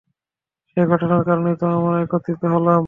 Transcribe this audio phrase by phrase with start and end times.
[0.77, 2.79] সে ঘটনার কারণেই তো আমরা একত্রিত হলাম!